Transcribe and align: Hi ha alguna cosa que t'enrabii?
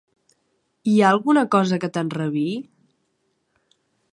Hi 0.91 0.95
ha 1.01 1.11
alguna 1.17 1.43
cosa 1.57 1.79
que 1.83 1.91
t'enrabii? 1.97 2.57